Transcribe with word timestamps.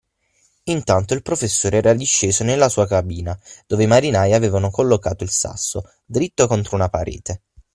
Intanto 0.63 1.13
il 1.13 1.21
professore 1.21 1.77
era 1.77 1.93
disceso 1.93 2.43
nella 2.43 2.69
sua 2.69 2.87
cabina, 2.87 3.39
dove 3.67 3.83
i 3.83 3.85
marinai 3.85 4.33
avevano 4.33 4.71
collocato 4.71 5.23
il 5.23 5.29
sasso, 5.29 5.87
dritto 6.03 6.47
contro 6.47 6.75
una 6.75 6.89
parete. 6.89 7.41